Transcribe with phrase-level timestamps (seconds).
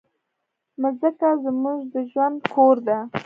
[0.81, 2.97] مځکه زموږ د ژوند کور ده.